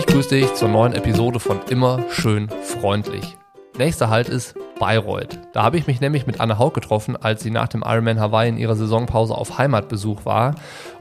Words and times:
Ich 0.00 0.06
grüße 0.06 0.30
dich 0.30 0.54
zur 0.54 0.70
neuen 0.70 0.94
Episode 0.94 1.38
von 1.40 1.60
Immer 1.68 2.06
schön 2.08 2.48
freundlich. 2.48 3.36
Nächster 3.76 4.08
Halt 4.08 4.30
ist 4.30 4.54
Bayreuth. 4.78 5.38
Da 5.52 5.62
habe 5.62 5.76
ich 5.76 5.86
mich 5.86 6.00
nämlich 6.00 6.26
mit 6.26 6.40
Anne 6.40 6.58
Haug 6.58 6.72
getroffen, 6.72 7.18
als 7.18 7.42
sie 7.42 7.50
nach 7.50 7.68
dem 7.68 7.82
Ironman 7.84 8.18
Hawaii 8.18 8.48
in 8.48 8.56
ihrer 8.56 8.76
Saisonpause 8.76 9.34
auf 9.34 9.58
Heimatbesuch 9.58 10.24
war. 10.24 10.54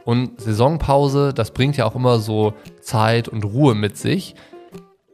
Und 0.03 0.41
Saisonpause, 0.41 1.33
das 1.33 1.51
bringt 1.51 1.77
ja 1.77 1.85
auch 1.85 1.95
immer 1.95 2.19
so 2.19 2.53
Zeit 2.81 3.29
und 3.29 3.45
Ruhe 3.45 3.73
mit 3.73 3.95
sich. 3.95 4.35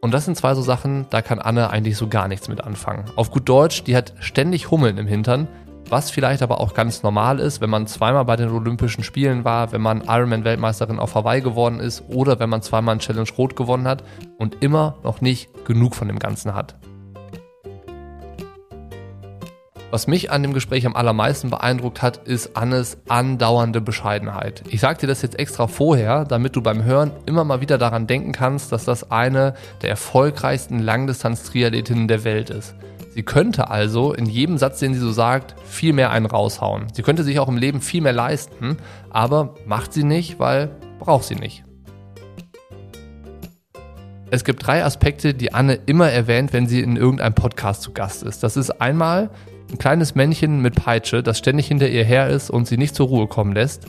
Und 0.02 0.16
das 0.16 0.26
sind 0.26 0.36
zwei 0.36 0.56
so 0.56 0.64
Sachen, 0.64 1.06
da 1.12 1.22
kann 1.22 1.38
Anne 1.38 1.70
eigentlich 1.70 1.96
so 1.96 2.08
gar 2.08 2.28
nichts 2.28 2.48
mit 2.48 2.62
anfangen. 2.62 3.06
Auf 3.16 3.30
gut 3.30 3.48
Deutsch, 3.48 3.84
die 3.84 3.96
hat 3.96 4.16
ständig 4.20 4.72
Hummeln 4.72 4.98
im 4.98 5.06
Hintern, 5.06 5.48
was 5.90 6.12
vielleicht 6.12 6.42
aber 6.42 6.60
auch 6.60 6.74
ganz 6.74 7.04
normal 7.04 7.40
ist, 7.40 7.62
wenn 7.62 7.70
man 7.70 7.88
zweimal 7.88 8.26
bei 8.26 8.36
den 8.36 8.50
Olympischen 8.50 9.04
Spielen 9.04 9.44
war, 9.44 9.72
wenn 9.72 9.82
man 9.82 10.02
Ironman-Weltmeisterin 10.02 11.00
auf 11.00 11.16
Hawaii 11.16 11.42
geworden 11.42 11.80
ist 11.80 12.04
oder 12.08 12.40
wenn 12.40 12.50
man 12.50 12.62
zweimal 12.62 12.96
ein 12.96 13.00
Challenge 13.00 13.30
Rot 13.38 13.56
gewonnen 13.56 13.88
hat 13.88 14.04
und 14.38 14.64
immer 14.64 14.96
noch 15.04 15.22
nicht 15.22 15.50
genug 15.66 15.96
von 15.96 16.08
dem 16.08 16.20
Ganzen 16.20 16.56
hat. 16.56 16.76
Was 19.92 20.08
mich 20.08 20.30
an 20.30 20.42
dem 20.42 20.54
Gespräch 20.54 20.86
am 20.86 20.96
allermeisten 20.96 21.52
beeindruckt 21.52 22.02
hat, 22.02 22.18
ist 22.28 22.58
Annes 22.58 22.98
andauernde 23.08 23.80
Bescheidenheit. 23.80 24.64
Ich 24.68 24.82
sage 24.82 25.00
dir 25.00 25.08
das 25.08 25.22
jetzt 25.22 25.40
extra 25.40 25.68
vorher, 25.68 26.26
damit 26.26 26.56
du 26.56 26.62
beim 26.62 26.84
Hören 26.84 27.12
immer 27.26 27.46
mal 27.46 27.62
wieder 27.62 27.78
daran 27.78 28.08
denken 28.08 28.34
kannst, 28.34 28.72
dass 28.72 28.84
das 28.84 29.12
eine 29.12 29.54
der 29.84 29.92
erfolgreichsten 29.92 30.80
Langdistanz-Triathletinnen 30.80 32.10
der 32.10 32.26
Welt 32.26 32.50
ist. 32.50 32.76
Sie 33.16 33.24
könnte 33.24 33.70
also 33.70 34.12
in 34.12 34.26
jedem 34.26 34.58
Satz, 34.58 34.80
den 34.80 34.94
sie 34.94 35.00
so 35.00 35.10
sagt, 35.10 35.56
viel 35.66 35.94
mehr 35.94 36.12
einen 36.12 36.26
raushauen. 36.26 36.88
Sie 36.94 37.02
könnte 37.02 37.24
sich 37.24 37.40
auch 37.40 37.48
im 37.48 37.56
Leben 37.56 37.80
viel 37.80 38.02
mehr 38.02 38.12
leisten, 38.12 38.76
aber 39.10 39.56
macht 39.66 39.94
sie 39.94 40.04
nicht, 40.04 40.38
weil 40.38 40.70
braucht 41.00 41.24
sie 41.24 41.36
nicht. 41.36 41.64
Es 44.32 44.44
gibt 44.44 44.68
drei 44.68 44.84
Aspekte, 44.84 45.34
die 45.34 45.54
Anne 45.54 45.80
immer 45.86 46.10
erwähnt, 46.10 46.52
wenn 46.52 46.68
sie 46.68 46.82
in 46.82 46.98
irgendeinem 46.98 47.36
Podcast 47.36 47.84
zu 47.84 47.94
Gast 47.94 48.22
ist. 48.22 48.44
Das 48.44 48.58
ist 48.58 48.82
einmal 48.82 49.30
ein 49.72 49.78
kleines 49.78 50.16
Männchen 50.16 50.62
mit 50.62 50.76
Peitsche, 50.76 51.24
das 51.24 51.38
ständig 51.38 51.70
hinter 51.70 51.88
ihr 51.88 52.04
her 52.04 52.28
ist 52.28 52.50
und 52.50 52.68
sie 52.68 52.76
nicht 52.76 52.96
zur 52.96 53.08
Ruhe 53.08 53.28
kommen 53.28 53.54
lässt. 53.54 53.86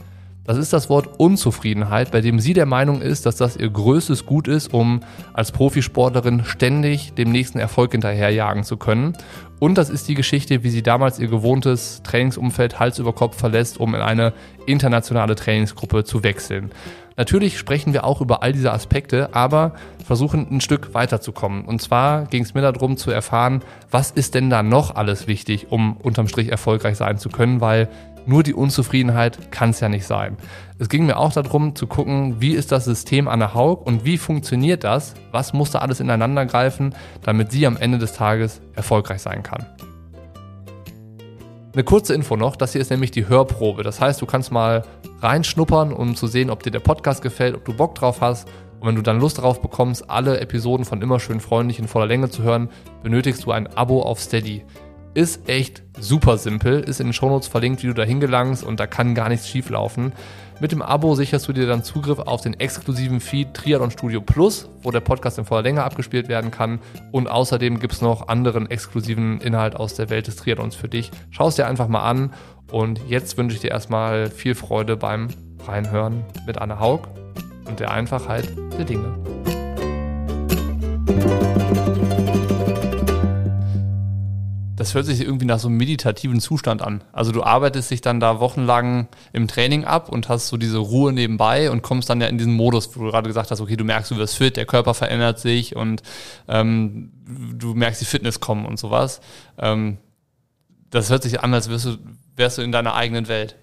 Das 0.47 0.58
ist 0.58 0.72
das 0.72 0.89
Wort 0.89 1.19
Unzufriedenheit, 1.19 2.12
bei 2.12 2.20
dem 2.20 2.39
sie 2.39 2.52
der 2.52 2.66
Meinung 2.66 3.02
ist, 3.02 3.27
dass 3.27 3.34
das 3.34 3.56
ihr 3.56 3.69
größtes 3.69 4.27
Gut 4.27 4.47
ist, 4.47 4.72
um 4.72 5.00
als 5.33 5.50
Profisportlerin 5.50 6.44
ständig 6.44 7.14
dem 7.14 7.33
nächsten 7.33 7.58
Erfolg 7.58 7.91
hinterherjagen 7.92 8.62
zu 8.62 8.77
können. 8.77 9.14
Und 9.58 9.77
das 9.77 9.91
ist 9.91 10.06
die 10.06 10.14
Geschichte, 10.14 10.62
wie 10.62 10.70
sie 10.70 10.83
damals 10.83 11.19
ihr 11.19 11.27
gewohntes 11.27 12.03
Trainingsumfeld 12.05 12.78
Hals 12.78 13.00
über 13.00 13.12
Kopf 13.12 13.36
verlässt, 13.36 13.80
um 13.80 13.94
in 13.94 14.03
eine 14.03 14.34
internationale 14.66 15.34
Trainingsgruppe 15.34 16.05
zu 16.05 16.22
wechseln. 16.22 16.70
Natürlich 17.16 17.58
sprechen 17.58 17.92
wir 17.94 18.05
auch 18.05 18.20
über 18.20 18.42
all 18.42 18.53
diese 18.53 18.72
Aspekte, 18.72 19.34
aber 19.34 19.72
versuchen 20.05 20.47
ein 20.50 20.60
Stück 20.60 20.94
weiterzukommen. 20.94 21.64
Und 21.64 21.81
zwar 21.81 22.27
ging 22.27 22.42
es 22.42 22.55
mir 22.55 22.60
darum 22.60 22.98
zu 22.98 23.10
erfahren, 23.10 23.62
was 23.91 24.10
ist 24.10 24.34
denn 24.34 24.50
da 24.50 24.62
noch 24.62 24.94
alles 24.94 25.27
wichtig, 25.27 25.72
um 25.72 25.97
unterm 25.97 26.28
Strich 26.28 26.50
erfolgreich 26.50 26.98
sein 26.98 27.19
zu 27.19 27.31
können, 27.31 27.62
weil 27.62 27.88
nur 28.27 28.42
die 28.42 28.55
Unzufriedenheit 28.55 29.50
kann 29.50 29.70
es 29.70 29.80
ja 29.80 29.88
nicht 29.88 30.06
sein. 30.06 30.36
Es 30.78 30.88
ging 30.88 31.06
mir 31.06 31.16
auch 31.16 31.32
darum 31.32 31.74
zu 31.74 31.86
gucken, 31.86 32.41
wie 32.41 32.52
ist 32.52 32.72
das 32.72 32.84
System 32.84 33.28
an 33.28 33.38
der 33.38 33.55
Haug 33.55 33.86
und 33.86 34.05
wie 34.05 34.19
funktioniert 34.19 34.84
das? 34.84 35.14
Was 35.30 35.52
muss 35.52 35.70
da 35.70 35.78
alles 35.78 36.00
ineinander 36.00 36.44
greifen, 36.44 36.94
damit 37.22 37.52
sie 37.52 37.66
am 37.66 37.77
Ende 37.77 37.98
des 37.98 38.12
Tages 38.12 38.60
erfolgreich 38.74 39.22
sein 39.22 39.42
kann? 39.42 39.64
Eine 41.72 41.84
kurze 41.84 42.14
Info 42.14 42.36
noch, 42.36 42.56
das 42.56 42.72
hier 42.72 42.80
ist 42.80 42.91
nämlich 42.91 43.10
die 43.10 43.28
Hörprobe. 43.28 43.82
Das 43.82 44.00
heißt, 44.00 44.20
du 44.22 44.27
kannst 44.27 44.50
mal 44.50 44.82
reinschnuppern, 45.20 45.92
um 45.92 46.16
zu 46.16 46.27
sehen, 46.27 46.50
ob 46.50 46.62
dir 46.62 46.70
der 46.70 46.80
Podcast 46.80 47.22
gefällt, 47.22 47.54
ob 47.54 47.64
du 47.64 47.74
Bock 47.74 47.94
drauf 47.94 48.20
hast. 48.20 48.48
Und 48.80 48.88
wenn 48.88 48.97
du 48.97 49.02
dann 49.02 49.20
Lust 49.20 49.38
darauf 49.38 49.60
bekommst, 49.60 50.10
alle 50.10 50.41
Episoden 50.41 50.84
von 50.84 51.02
Immer 51.02 51.20
schön 51.20 51.41
freundlich 51.41 51.78
in 51.78 51.86
voller 51.88 52.06
Länge 52.06 52.30
zu 52.30 52.42
hören, 52.42 52.70
benötigst 53.02 53.44
du 53.44 53.53
ein 53.53 53.66
Abo 53.76 54.03
auf 54.03 54.20
Steady. 54.20 54.65
Ist 55.16 55.49
echt 55.49 55.82
super 55.99 56.37
simpel, 56.37 56.81
ist 56.81 57.00
in 57.00 57.06
den 57.06 57.12
Shownotes 57.15 57.49
verlinkt, 57.49 57.82
wie 57.82 57.87
du 57.87 57.94
da 57.94 58.03
hingelangst 58.03 58.62
und 58.62 58.78
da 58.78 58.87
kann 58.87 59.15
gar 59.15 59.31
nichts 59.31 59.49
schief 59.49 59.71
laufen. 59.71 60.12
Mit 60.60 60.72
dem 60.72 60.82
Abo 60.82 61.15
sicherst 61.15 61.49
du 61.49 61.54
dir 61.54 61.66
dann 61.66 61.82
Zugriff 61.82 62.19
auf 62.19 62.43
den 62.43 62.53
exklusiven 62.60 63.21
Feed 63.21 63.54
Triathlon 63.54 63.91
Studio 63.91 64.21
Plus, 64.21 64.69
wo 64.82 64.91
der 64.91 65.00
Podcast 65.00 65.38
in 65.38 65.47
voller 65.47 65.62
Länge 65.62 65.84
abgespielt 65.84 66.28
werden 66.28 66.50
kann. 66.50 66.81
Und 67.12 67.28
außerdem 67.28 67.81
gibt 67.81 67.94
es 67.94 68.03
noch 68.03 68.28
anderen 68.28 68.71
exklusiven 68.71 69.41
Inhalt 69.41 69.75
aus 69.75 69.94
der 69.94 70.10
Welt 70.10 70.27
des 70.27 70.37
Triathlons 70.37 70.77
für 70.77 70.88
dich. 70.88 71.10
Schau 71.31 71.48
es 71.48 71.56
dir 71.56 71.66
einfach 71.66 71.88
mal 71.88 72.03
an. 72.03 72.34
Und 72.71 73.00
jetzt 73.09 73.38
wünsche 73.38 73.56
ich 73.56 73.62
dir 73.62 73.71
erstmal 73.71 74.31
viel 74.31 74.54
Freude 74.54 74.98
beim 74.98 75.28
Reinhören 75.66 76.27
mit 76.47 76.59
Anne 76.59 76.78
Haug 76.78 77.09
und 77.65 77.81
der 77.81 77.91
Einfachheit 77.91 78.50
der 78.77 78.84
Dinge. 78.84 79.35
Das 84.86 84.94
hört 84.94 85.06
sich 85.06 85.20
irgendwie 85.20 85.47
nach 85.47 85.58
so 85.58 85.66
einem 85.66 85.78
meditativen 85.78 86.38
Zustand 86.38 86.80
an. 86.80 87.02
Also 87.10 87.32
du 87.32 87.42
arbeitest 87.42 87.91
dich 87.91 88.02
dann 88.02 88.20
da 88.20 88.38
wochenlang 88.38 89.08
im 89.32 89.48
Training 89.48 89.84
ab 89.84 90.08
und 90.08 90.28
hast 90.28 90.47
so 90.47 90.56
diese 90.56 90.78
Ruhe 90.78 91.12
nebenbei 91.12 91.72
und 91.72 91.82
kommst 91.82 92.08
dann 92.08 92.20
ja 92.20 92.28
in 92.28 92.38
diesen 92.38 92.54
Modus, 92.54 92.94
wo 92.94 93.02
du 93.02 93.10
gerade 93.10 93.26
gesagt 93.26 93.50
hast, 93.50 93.60
okay, 93.60 93.74
du 93.74 93.82
merkst, 93.82 94.12
du 94.12 94.16
wirst 94.16 94.36
fit, 94.36 94.56
der 94.56 94.64
Körper 94.64 94.94
verändert 94.94 95.41
sich 95.41 95.74
und 95.74 96.04
ähm, 96.47 97.10
du 97.26 97.74
merkst 97.74 98.00
die 98.00 98.04
Fitness 98.04 98.38
kommen 98.38 98.64
und 98.64 98.78
sowas. 98.78 99.20
Ähm, 99.58 99.98
das 100.91 101.10
hört 101.10 101.24
sich 101.24 101.41
an, 101.41 101.53
als 101.53 101.68
wärst 101.68 101.86
du, 101.86 101.98
wärst 102.36 102.58
du 102.58 102.62
in 102.62 102.70
deiner 102.70 102.94
eigenen 102.94 103.26
Welt. 103.26 103.56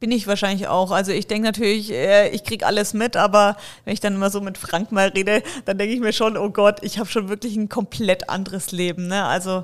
Bin 0.00 0.10
ich 0.10 0.26
wahrscheinlich 0.26 0.68
auch. 0.68 0.90
Also 0.90 1.12
ich 1.12 1.28
denke 1.28 1.46
natürlich, 1.46 1.90
äh, 1.94 2.28
ich 2.28 2.44
krieg 2.44 2.66
alles 2.66 2.92
mit, 2.92 3.16
aber 3.16 3.56
wenn 3.86 3.94
ich 3.94 4.00
dann 4.00 4.16
immer 4.16 4.28
so 4.28 4.42
mit 4.42 4.58
Frank 4.58 4.92
mal 4.92 5.08
rede, 5.08 5.42
dann 5.64 5.78
denke 5.78 5.94
ich 5.94 6.00
mir 6.00 6.12
schon, 6.12 6.36
oh 6.36 6.50
Gott, 6.50 6.80
ich 6.82 6.98
habe 6.98 7.08
schon 7.08 7.30
wirklich 7.30 7.56
ein 7.56 7.70
komplett 7.70 8.28
anderes 8.28 8.70
Leben. 8.70 9.06
Ne? 9.06 9.24
Also 9.24 9.62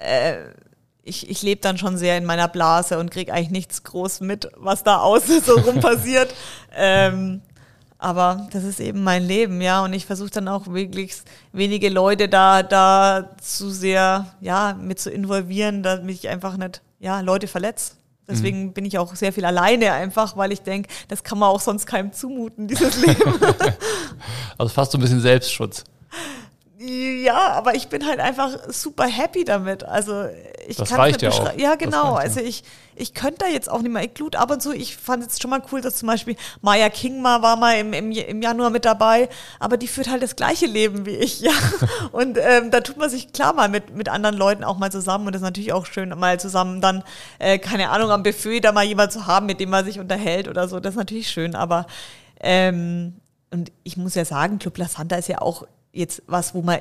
äh, 0.00 0.38
ich, 1.02 1.28
ich 1.28 1.42
lebe 1.42 1.60
dann 1.60 1.78
schon 1.78 1.96
sehr 1.96 2.18
in 2.18 2.24
meiner 2.24 2.48
Blase 2.48 2.98
und 2.98 3.10
kriege 3.10 3.32
eigentlich 3.32 3.50
nichts 3.50 3.82
groß 3.82 4.20
mit, 4.20 4.50
was 4.56 4.84
da 4.84 4.98
außen 4.98 5.42
so 5.42 5.54
rum 5.54 5.80
passiert. 5.80 6.34
ähm, 6.74 7.42
aber 7.98 8.48
das 8.52 8.64
ist 8.64 8.80
eben 8.80 9.04
mein 9.04 9.22
Leben, 9.22 9.60
ja. 9.60 9.84
Und 9.84 9.92
ich 9.92 10.06
versuche 10.06 10.30
dann 10.30 10.48
auch 10.48 10.68
wirklich 10.68 11.16
wenige 11.52 11.90
Leute 11.90 12.28
da, 12.30 12.62
da 12.62 13.36
zu 13.42 13.68
sehr, 13.68 14.26
ja, 14.40 14.74
mit 14.80 14.98
zu 14.98 15.10
involvieren, 15.10 15.82
damit 15.82 16.14
ich 16.14 16.28
einfach 16.28 16.56
nicht, 16.56 16.80
ja, 16.98 17.20
Leute 17.20 17.46
verletze. 17.46 17.92
Deswegen 18.26 18.66
mhm. 18.66 18.72
bin 18.72 18.84
ich 18.86 18.96
auch 18.96 19.14
sehr 19.14 19.32
viel 19.32 19.44
alleine 19.44 19.92
einfach, 19.92 20.36
weil 20.36 20.52
ich 20.52 20.62
denke, 20.62 20.88
das 21.08 21.24
kann 21.24 21.38
man 21.38 21.50
auch 21.50 21.60
sonst 21.60 21.86
keinem 21.86 22.12
zumuten, 22.12 22.68
dieses 22.68 23.04
Leben. 23.04 23.22
also 24.58 24.72
fast 24.72 24.92
so 24.92 24.98
ein 24.98 25.00
bisschen 25.00 25.20
Selbstschutz. 25.20 25.84
Ja, 26.82 27.52
aber 27.52 27.74
ich 27.74 27.88
bin 27.88 28.06
halt 28.06 28.20
einfach 28.20 28.56
super 28.68 29.04
happy 29.04 29.44
damit. 29.44 29.84
Also 29.84 30.24
ich 30.66 30.78
das 30.78 30.88
kann 30.88 31.00
reicht 31.00 31.20
ja 31.20 31.28
auch. 31.28 31.54
Ja, 31.58 31.74
genau. 31.74 32.14
Also 32.14 32.40
ich, 32.40 32.62
ich 32.96 33.12
könnte 33.12 33.44
da 33.44 33.48
jetzt 33.48 33.68
auch 33.70 33.82
nicht 33.82 33.92
mehr. 33.92 34.02
Ich 34.02 34.14
glut 34.14 34.34
ab 34.34 34.50
und 34.50 34.62
zu. 34.62 34.72
Ich 34.72 34.96
fand 34.96 35.26
es 35.26 35.38
schon 35.38 35.50
mal 35.50 35.60
cool, 35.70 35.82
dass 35.82 35.96
zum 35.96 36.06
Beispiel 36.06 36.36
Maya 36.62 36.88
King 36.88 37.20
mal 37.20 37.42
war 37.42 37.56
mal 37.56 37.74
im, 37.74 37.92
im, 37.92 38.10
im 38.12 38.40
Januar 38.40 38.70
mit 38.70 38.86
dabei, 38.86 39.28
aber 39.58 39.76
die 39.76 39.88
führt 39.88 40.08
halt 40.08 40.22
das 40.22 40.36
gleiche 40.36 40.64
Leben 40.64 41.04
wie 41.04 41.16
ich, 41.16 41.40
ja. 41.40 41.52
Und 42.12 42.38
ähm, 42.40 42.70
da 42.70 42.80
tut 42.80 42.96
man 42.96 43.10
sich 43.10 43.30
klar 43.34 43.52
mal 43.52 43.68
mit, 43.68 43.94
mit 43.94 44.08
anderen 44.08 44.38
Leuten 44.38 44.64
auch 44.64 44.78
mal 44.78 44.90
zusammen 44.90 45.26
und 45.26 45.34
das 45.34 45.42
ist 45.42 45.46
natürlich 45.46 45.74
auch 45.74 45.84
schön, 45.84 46.08
mal 46.18 46.40
zusammen 46.40 46.80
dann, 46.80 47.04
äh, 47.38 47.58
keine 47.58 47.90
Ahnung, 47.90 48.10
am 48.10 48.22
Buffet 48.22 48.60
da 48.60 48.72
mal 48.72 48.84
jemand 48.84 49.12
zu 49.12 49.26
haben, 49.26 49.44
mit 49.44 49.60
dem 49.60 49.68
man 49.68 49.84
sich 49.84 50.00
unterhält 50.00 50.48
oder 50.48 50.66
so. 50.66 50.80
Das 50.80 50.94
ist 50.94 50.98
natürlich 50.98 51.28
schön, 51.28 51.54
aber 51.54 51.86
ähm, 52.40 53.20
und 53.50 53.70
ich 53.82 53.98
muss 53.98 54.14
ja 54.14 54.24
sagen, 54.24 54.58
Club 54.58 54.78
La 54.78 54.88
Santa 54.88 55.16
ist 55.16 55.28
ja 55.28 55.42
auch 55.42 55.66
jetzt 55.92 56.22
was, 56.26 56.54
wo 56.54 56.62
man 56.62 56.80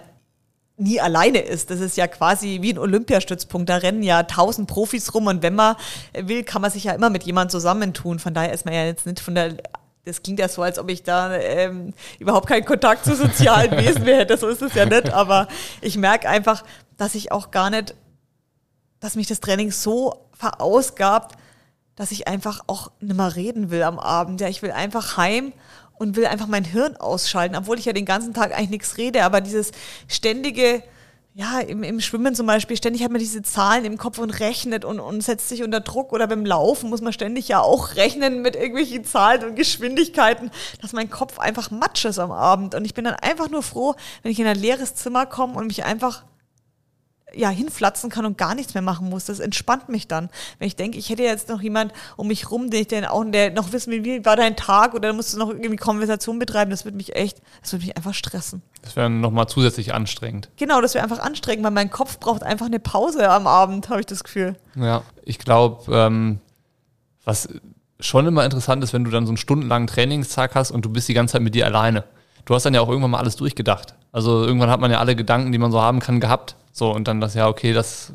nie 0.78 1.02
alleine 1.02 1.40
ist. 1.40 1.70
Das 1.70 1.80
ist 1.80 1.98
ja 1.98 2.08
quasi 2.08 2.60
wie 2.62 2.74
ein 2.74 2.78
Olympiastützpunkt. 2.78 3.70
Da 3.70 3.78
rennen 3.78 4.02
ja 4.02 4.24
tausend 4.24 4.68
Profis 4.68 5.14
rum 5.14 5.28
und 5.28 5.44
wenn 5.44 5.56
man 5.56 5.76
will, 6.14 6.44
kann 6.44 6.62
man 6.62 6.72
sich 6.72 6.86
ja 6.86 6.94
immer 6.94 7.10
mit 7.10 7.24
jemandem 7.24 7.52
zusammentun. 7.52 8.20
Von 8.20 8.34
daher 8.34 8.54
ist 8.54 8.66
man 8.66 8.74
ja 8.74 8.86
jetzt 8.86 9.06
nicht 9.06 9.20
von 9.20 9.36
der 9.36 9.58
das 10.06 10.24
klingt 10.24 10.40
ja 10.40 10.48
so, 10.48 10.64
als 10.64 10.80
ob 10.80 10.90
ich 10.90 11.04
da 11.04 11.34
ähm, 11.36 11.94
überhaupt 12.20 12.48
keinen 12.48 12.66
Kontakt 12.66 13.06
zu 13.06 13.16
sozialen 13.16 13.72
Wesen 13.78 14.04
mehr 14.04 14.20
hätte. 14.20 14.38
So 14.38 14.48
ist 14.48 14.62
es 14.62 14.74
ja 14.74 14.86
nicht. 14.86 15.14
Aber 15.14 15.48
ich 15.82 15.98
merke 15.98 16.28
einfach, 16.28 16.64
dass 16.98 17.16
ich 17.16 17.32
auch 17.32 17.52
gar 17.52 17.70
nicht, 17.70 17.96
dass 19.00 19.16
mich 19.16 19.28
das 19.28 19.40
Training 19.40 19.72
so 19.72 20.28
verausgabt, 20.34 21.38
dass 21.96 22.12
ich 22.12 22.28
einfach 22.28 22.62
auch 22.68 22.92
nicht 23.02 23.16
mehr 23.16 23.36
reden 23.36 23.72
will 23.72 23.84
am 23.84 24.00
Abend. 24.00 24.42
Ja, 24.42 24.48
ich 24.48 24.62
will 24.62 24.72
einfach 24.72 25.18
heim 25.18 25.54
und 26.00 26.16
will 26.16 26.26
einfach 26.26 26.48
mein 26.48 26.64
Hirn 26.64 26.96
ausschalten, 26.96 27.56
obwohl 27.56 27.78
ich 27.78 27.86
ja 27.86 27.94
den 27.94 28.06
ganzen 28.06 28.34
Tag 28.34 28.54
eigentlich 28.54 28.70
nichts 28.72 28.98
rede, 28.98 29.24
aber 29.24 29.42
dieses 29.42 29.72
ständige, 30.08 30.82
ja, 31.36 31.60
im, 31.60 31.84
im 31.84 32.02
Schwimmen 32.02 32.34
zum 32.36 32.48
Beispiel, 32.48 32.76
ständig 32.76 33.04
hat 33.04 33.12
man 33.12 33.20
diese 33.20 33.42
Zahlen 33.44 33.86
im 33.86 33.98
Kopf 33.98 34.18
und 34.18 34.32
rechnet 34.40 34.84
und, 34.84 35.00
und 35.00 35.22
setzt 35.22 35.48
sich 35.48 35.62
unter 35.64 35.80
Druck. 35.80 36.12
Oder 36.12 36.28
beim 36.28 36.46
Laufen 36.46 36.90
muss 36.90 37.02
man 37.02 37.14
ständig 37.14 37.48
ja 37.48 37.62
auch 37.62 37.96
rechnen 37.96 38.42
mit 38.42 38.56
irgendwelchen 38.56 39.06
Zahlen 39.06 39.44
und 39.44 39.56
Geschwindigkeiten, 39.56 40.52
dass 40.82 40.92
mein 40.92 41.10
Kopf 41.10 41.38
einfach 41.40 41.70
matsch 41.70 42.06
ist 42.06 42.20
am 42.20 42.32
Abend. 42.32 42.76
Und 42.76 42.84
ich 42.84 42.94
bin 42.94 43.06
dann 43.06 43.14
einfach 43.16 43.50
nur 43.50 43.62
froh, 43.62 43.96
wenn 44.24 44.32
ich 44.32 44.40
in 44.40 44.48
ein 44.48 44.60
leeres 44.60 44.96
Zimmer 44.96 45.26
komme 45.26 45.56
und 45.56 45.68
mich 45.68 45.86
einfach 45.86 46.24
ja, 47.34 47.50
hinflatzen 47.50 48.10
kann 48.10 48.26
und 48.26 48.38
gar 48.38 48.56
nichts 48.56 48.74
mehr 48.74 48.84
machen 48.84 49.10
muss. 49.10 49.26
Das 49.26 49.40
entspannt 49.40 49.90
mich 49.90 50.08
dann. 50.08 50.30
Wenn 50.58 50.68
ich 50.68 50.76
denke, 50.76 50.98
ich 50.98 51.10
hätte 51.10 51.24
jetzt 51.24 51.50
noch 51.50 51.62
jemand 51.62 51.94
um 52.18 52.28
mich 52.28 52.52
rum, 52.52 52.70
den 52.70 52.82
ich 52.82 52.88
dann 52.88 53.06
auch, 53.06 53.24
der 53.26 53.52
noch 53.52 53.72
wissen 53.72 53.92
will, 53.92 54.04
wie 54.04 54.26
war 54.26 54.36
dein 54.36 54.56
Tag 54.56 54.94
oder 54.94 55.14
musst 55.14 55.34
du 55.34 55.38
noch 55.38 55.50
irgendwie 55.50 55.76
Konversation 55.76 56.40
betreiben, 56.40 56.72
das 56.72 56.86
würde 56.86 56.98
mich 56.98 57.16
echt, 57.16 57.42
das 57.62 57.74
würde 57.74 57.86
mich 57.86 57.98
einfach 57.98 58.14
stressen. 58.14 58.62
Das 58.82 58.96
wäre 58.96 59.10
nochmal 59.10 59.48
zusätzlich 59.48 59.94
anstrengend. 59.94 60.50
Genau, 60.58 60.82
das 60.82 60.94
wäre 60.94 61.04
einfach 61.04 61.20
anstrengend, 61.20 61.64
weil 61.64 61.72
mein 61.72 61.90
Kopf 61.90 62.20
braucht 62.20 62.44
einfach 62.44 62.66
eine 62.66 62.80
Pause 62.80 63.30
am 63.30 63.48
Abend, 63.48 63.90
habe 63.90 64.00
ich 64.00 64.06
das 64.06 64.24
Gefühl. 64.24 64.56
Ja, 64.76 65.04
ich 65.24 65.40
glaube, 65.40 65.94
ähm, 65.94 66.40
was 67.26 67.50
schon 68.00 68.26
immer 68.26 68.46
interessant 68.46 68.84
ist, 68.84 68.94
wenn 68.94 69.04
du 69.04 69.12
dann 69.12 69.26
so 69.26 69.32
einen 69.32 69.38
stundenlangen 69.38 69.88
Trainingstag 69.88 70.56
hast 70.56 70.72
und 70.72 70.86
du 70.86 70.90
bist 70.90 71.08
die 71.10 71.14
ganze 71.14 71.34
Zeit 71.34 71.42
mit 71.42 71.56
dir 71.56 71.66
alleine. 71.66 72.06
Du 72.46 72.56
hast 72.56 72.64
dann 72.66 72.74
ja 72.74 72.82
auch 72.82 72.90
irgendwann 72.90 73.12
mal 73.12 73.20
alles 73.20 73.36
durchgedacht. 73.36 73.94
Also 74.12 74.44
irgendwann 74.44 74.70
hat 74.70 74.80
man 74.80 74.90
ja 74.90 75.00
alle 75.00 75.16
Gedanken, 75.16 75.52
die 75.52 75.58
man 75.58 75.72
so 75.72 75.82
haben 75.82 76.00
kann, 76.00 76.20
gehabt. 76.20 76.56
So, 76.72 76.94
und 76.94 77.08
dann 77.08 77.22
das, 77.22 77.34
ja, 77.34 77.48
okay, 77.48 77.74
das, 77.74 78.14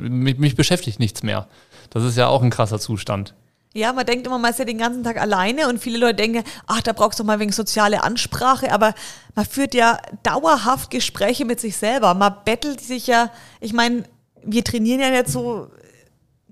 mich, 0.00 0.38
mich 0.38 0.56
beschäftigt 0.56 0.98
nichts 0.98 1.22
mehr. 1.22 1.48
Das 1.90 2.04
ist 2.04 2.16
ja 2.16 2.28
auch 2.28 2.42
ein 2.42 2.50
krasser 2.50 2.78
Zustand. 2.78 3.34
Ja, 3.74 3.92
man 3.92 4.06
denkt 4.06 4.26
immer, 4.26 4.38
man 4.38 4.50
ist 4.50 4.58
ja 4.58 4.64
den 4.64 4.78
ganzen 4.78 5.04
Tag 5.04 5.20
alleine 5.20 5.68
und 5.68 5.78
viele 5.78 5.98
Leute 5.98 6.16
denken, 6.16 6.42
ach, 6.66 6.80
da 6.80 6.92
brauchst 6.92 7.20
du 7.20 7.24
mal 7.24 7.38
wegen 7.38 7.52
soziale 7.52 8.02
Ansprache, 8.02 8.72
aber 8.72 8.94
man 9.34 9.44
führt 9.44 9.74
ja 9.74 9.98
dauerhaft 10.22 10.90
Gespräche 10.90 11.44
mit 11.44 11.60
sich 11.60 11.76
selber. 11.76 12.14
Man 12.14 12.34
bettelt 12.44 12.80
sich 12.80 13.06
ja, 13.06 13.30
ich 13.60 13.74
meine, 13.74 14.04
wir 14.42 14.64
trainieren 14.64 15.00
ja 15.00 15.10
jetzt 15.10 15.32
so 15.32 15.70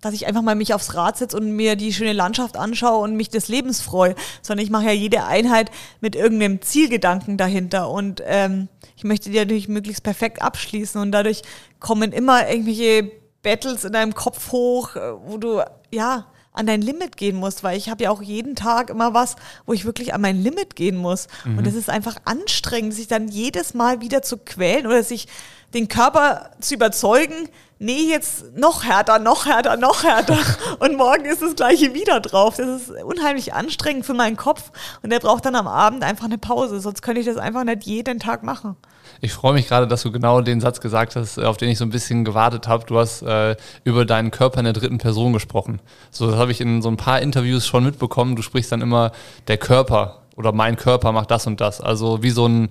dass 0.07 0.15
ich 0.15 0.27
einfach 0.27 0.43
mal 0.43 0.55
mich 0.55 0.73
aufs 0.73 0.95
Rad 0.95 1.19
setze 1.19 1.37
und 1.37 1.51
mir 1.53 1.77
die 1.77 1.93
schöne 1.93 2.13
Landschaft 2.13 2.57
anschaue 2.57 3.03
und 3.03 3.17
mich 3.17 3.29
des 3.29 3.49
Lebens 3.49 3.81
freue, 3.81 4.15
sondern 4.43 4.65
ich 4.65 4.71
mache 4.71 4.87
ja 4.87 4.93
jede 4.93 5.25
Einheit 5.25 5.71
mit 6.01 6.15
irgendeinem 6.15 6.63
Zielgedanken 6.63 7.37
dahinter 7.37 7.91
und 7.91 8.23
ähm, 8.25 8.69
ich 8.97 9.05
möchte 9.05 9.31
die 9.31 9.39
natürlich 9.39 9.69
möglichst 9.69 10.03
perfekt 10.03 10.41
abschließen 10.41 11.01
und 11.01 11.13
dadurch 11.13 11.43
kommen 11.81 12.13
immer 12.13 12.49
irgendwelche 12.49 13.11
Battles 13.43 13.85
in 13.85 13.93
deinem 13.93 14.15
Kopf 14.15 14.53
hoch, 14.53 14.97
äh, 14.97 15.13
wo 15.25 15.39
du 15.39 15.63
ja 15.91 16.27
an 16.57 16.67
dein 16.67 16.81
Limit 16.81 17.17
gehen 17.17 17.37
musst, 17.37 17.63
weil 17.63 17.77
ich 17.77 17.91
habe 17.91 18.05
ja 18.05 18.11
auch 18.11 18.23
jeden 18.23 18.57
Tag 18.57 18.89
immer 18.89 19.13
was, 19.13 19.37
wo 19.67 19.75
ich 19.75 19.85
wirklich 19.85 20.15
an 20.15 20.23
mein 20.23 20.43
Limit 20.43 20.75
gehen 20.75 20.97
muss. 20.97 21.29
Mhm. 21.45 21.59
Und 21.59 21.67
es 21.67 21.75
ist 21.75 21.91
einfach 21.91 22.17
anstrengend, 22.25 22.95
sich 22.95 23.09
dann 23.09 23.29
jedes 23.29 23.75
Mal 23.75 24.01
wieder 24.01 24.23
zu 24.23 24.39
quälen 24.39 24.87
oder 24.87 25.03
sich 25.03 25.29
den 25.77 25.89
Körper 25.89 26.51
zu 26.59 26.75
überzeugen, 26.75 27.49
nee, 27.79 28.09
jetzt 28.09 28.57
noch 28.57 28.83
härter, 28.83 29.19
noch 29.19 29.45
härter, 29.45 29.77
noch 29.77 30.03
härter. 30.03 30.39
Und 30.79 30.97
morgen 30.97 31.27
ist 31.27 31.43
das 31.43 31.55
gleiche 31.55 31.93
wieder 31.93 32.21
drauf. 32.21 32.57
Das 32.57 32.67
ist 32.67 32.91
unheimlich 33.05 33.53
anstrengend 33.53 34.07
für 34.07 34.15
meinen 34.15 34.37
Kopf. 34.37 34.73
Und 35.03 35.11
der 35.11 35.21
braucht 35.21 35.45
dann 35.45 35.55
am 35.55 35.69
Abend 35.69 36.03
einfach 36.03 36.25
eine 36.25 36.39
Pause. 36.39 36.81
Sonst 36.81 37.03
könnte 37.03 37.21
ich 37.21 37.27
das 37.27 37.37
einfach 37.37 37.65
nicht 37.65 37.85
jeden 37.85 38.19
Tag 38.19 38.43
machen. 38.43 38.77
Ich 39.21 39.33
freue 39.33 39.53
mich 39.53 39.69
gerade, 39.69 39.87
dass 39.87 40.03
du 40.03 40.11
genau 40.11 40.41
den 40.41 40.61
Satz 40.61 40.81
gesagt 40.81 41.15
hast, 41.15 41.39
auf 41.39 41.59
den 41.59 41.69
ich 41.69 41.79
so 41.79 41.85
ein 41.85 41.91
bisschen 41.91 42.25
gewartet 42.25 42.69
habe. 42.69 42.87
Du 42.87 42.99
hast 42.99 43.23
äh, 43.23 43.57
über 43.85 44.07
deinen 44.07 44.31
Körper 44.31 44.59
in 44.59 44.65
der 44.65 44.73
dritten 44.73 44.99
Person 44.99 45.35
gesprochen. 45.35 45.81
So, 46.11 46.31
das 46.31 46.39
habe 46.39 46.53
ich 46.53 46.61
in 46.63 46.81
so 46.81 46.89
ein 46.89 46.97
paar 46.97 47.21
Interviews 47.21 47.67
schon 47.67 47.85
mitbekommen. 47.85 48.35
Du 48.35 48.43
sprichst 48.43 48.73
dann 48.73 48.81
immer, 48.81 49.13
der 49.47 49.59
Körper 49.59 50.23
oder 50.37 50.53
mein 50.53 50.77
Körper 50.77 51.13
macht 51.13 51.31
das 51.31 51.47
und 51.47 51.61
das. 51.61 51.81
Also 51.81 52.23
wie 52.23 52.31
so 52.31 52.47
ein, 52.47 52.71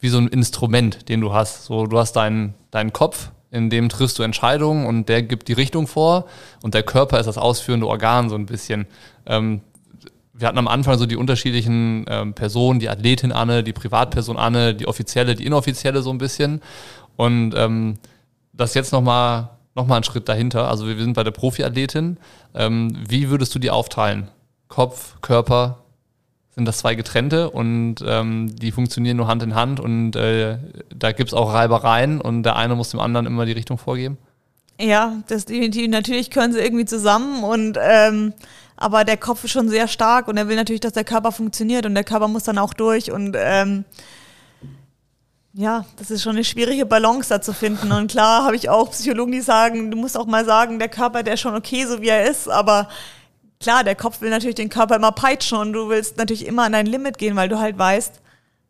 wie 0.00 0.08
so 0.08 0.18
ein 0.18 0.28
Instrument, 0.28 1.08
den 1.08 1.20
du 1.20 1.32
hast. 1.32 1.66
So, 1.66 1.86
du 1.86 1.98
hast 1.98 2.14
deinen, 2.14 2.54
deinen 2.70 2.92
Kopf, 2.92 3.30
in 3.50 3.70
dem 3.70 3.88
triffst 3.88 4.18
du 4.18 4.22
Entscheidungen 4.22 4.86
und 4.86 5.08
der 5.08 5.22
gibt 5.22 5.48
die 5.48 5.52
Richtung 5.52 5.86
vor 5.86 6.26
und 6.62 6.74
der 6.74 6.82
Körper 6.82 7.20
ist 7.20 7.26
das 7.26 7.38
ausführende 7.38 7.86
Organ 7.86 8.28
so 8.28 8.34
ein 8.34 8.46
bisschen. 8.46 8.86
Ähm, 9.26 9.60
wir 10.32 10.48
hatten 10.48 10.58
am 10.58 10.68
Anfang 10.68 10.96
so 10.98 11.06
die 11.06 11.16
unterschiedlichen 11.16 12.06
ähm, 12.08 12.34
Personen, 12.34 12.80
die 12.80 12.88
Athletin 12.88 13.30
Anne, 13.30 13.62
die 13.62 13.74
Privatperson 13.74 14.38
Anne, 14.38 14.74
die 14.74 14.88
offizielle, 14.88 15.34
die 15.34 15.44
inoffizielle 15.44 16.00
so 16.02 16.10
ein 16.10 16.18
bisschen. 16.18 16.62
Und 17.16 17.52
ähm, 17.54 17.98
das 18.52 18.72
jetzt 18.74 18.92
nochmal 18.92 19.50
noch 19.74 19.86
mal 19.86 19.96
einen 19.96 20.04
Schritt 20.04 20.28
dahinter. 20.28 20.68
Also 20.68 20.86
wir 20.86 20.96
sind 20.96 21.12
bei 21.14 21.24
der 21.24 21.30
Profiathletin. 21.30 22.16
Ähm, 22.54 22.96
wie 23.08 23.28
würdest 23.28 23.54
du 23.54 23.58
die 23.58 23.70
aufteilen? 23.70 24.28
Kopf, 24.68 25.20
Körper, 25.20 25.78
sind 26.60 26.66
das 26.66 26.78
zwei 26.78 26.94
getrennte 26.94 27.48
und 27.48 27.96
ähm, 28.06 28.54
die 28.54 28.70
funktionieren 28.70 29.16
nur 29.16 29.28
Hand 29.28 29.42
in 29.42 29.54
Hand 29.54 29.80
und 29.80 30.14
äh, 30.14 30.58
da 30.94 31.12
gibt 31.12 31.30
es 31.30 31.34
auch 31.34 31.54
Reibereien 31.54 32.20
und 32.20 32.42
der 32.42 32.56
eine 32.56 32.74
muss 32.74 32.90
dem 32.90 33.00
anderen 33.00 33.24
immer 33.24 33.46
die 33.46 33.52
Richtung 33.52 33.78
vorgeben? 33.78 34.18
Ja, 34.78 35.22
das 35.28 35.46
definitiv. 35.46 35.88
Natürlich 35.88 36.30
können 36.30 36.52
sie 36.52 36.60
irgendwie 36.60 36.84
zusammen 36.84 37.44
und 37.44 37.78
ähm, 37.80 38.34
aber 38.76 39.04
der 39.04 39.16
Kopf 39.16 39.42
ist 39.44 39.52
schon 39.52 39.70
sehr 39.70 39.88
stark 39.88 40.28
und 40.28 40.36
er 40.36 40.48
will 40.48 40.56
natürlich, 40.56 40.82
dass 40.82 40.92
der 40.92 41.04
Körper 41.04 41.32
funktioniert 41.32 41.86
und 41.86 41.94
der 41.94 42.04
Körper 42.04 42.28
muss 42.28 42.44
dann 42.44 42.58
auch 42.58 42.74
durch 42.74 43.10
und 43.10 43.34
ähm, 43.38 43.86
ja, 45.54 45.86
das 45.96 46.10
ist 46.10 46.22
schon 46.22 46.36
eine 46.36 46.44
schwierige 46.44 46.84
Balance 46.84 47.30
da 47.30 47.40
zu 47.40 47.54
finden. 47.54 47.90
Und 47.90 48.10
klar 48.10 48.44
habe 48.44 48.54
ich 48.54 48.68
auch 48.68 48.90
Psychologen, 48.90 49.32
die 49.32 49.40
sagen, 49.40 49.90
du 49.90 49.96
musst 49.96 50.16
auch 50.16 50.26
mal 50.26 50.44
sagen, 50.44 50.78
der 50.78 50.88
Körper, 50.88 51.22
der 51.22 51.34
ist 51.34 51.40
schon 51.40 51.56
okay, 51.56 51.86
so 51.86 52.02
wie 52.02 52.08
er 52.08 52.30
ist, 52.30 52.48
aber 52.48 52.88
klar, 53.60 53.84
der 53.84 53.94
Kopf 53.94 54.20
will 54.20 54.30
natürlich 54.30 54.56
den 54.56 54.70
Körper 54.70 54.96
immer 54.96 55.12
peitschen 55.12 55.58
und 55.58 55.72
du 55.72 55.88
willst 55.88 56.16
natürlich 56.16 56.46
immer 56.46 56.64
an 56.64 56.72
dein 56.72 56.86
Limit 56.86 57.18
gehen, 57.18 57.36
weil 57.36 57.48
du 57.48 57.58
halt 57.58 57.78
weißt, 57.78 58.20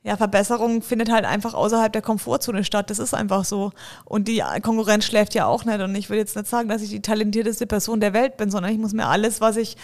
ja, 0.02 0.16
Verbesserung 0.16 0.82
findet 0.82 1.10
halt 1.10 1.26
einfach 1.26 1.52
außerhalb 1.52 1.92
der 1.92 2.00
Komfortzone 2.00 2.64
statt. 2.64 2.88
Das 2.88 2.98
ist 2.98 3.12
einfach 3.12 3.44
so. 3.44 3.72
Und 4.06 4.28
die 4.28 4.42
Konkurrenz 4.62 5.04
schläft 5.04 5.34
ja 5.34 5.44
auch 5.44 5.66
nicht. 5.66 5.81
Und 5.81 5.94
ich 5.94 6.08
will 6.08 6.16
jetzt 6.16 6.37
nicht 6.37 6.48
sagen, 6.48 6.70
dass 6.70 6.81
ich 6.81 6.88
die 6.88 7.02
talentierteste 7.02 7.66
Person 7.66 8.00
der 8.00 8.14
Welt 8.14 8.38
bin, 8.38 8.50
sondern 8.50 8.72
ich 8.72 8.78
muss 8.78 8.94
mir 8.94 9.06
alles, 9.06 9.42
was 9.42 9.58
ich 9.58 9.76